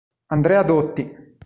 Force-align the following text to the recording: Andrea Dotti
Andrea 0.33 0.63
Dotti 0.63 1.13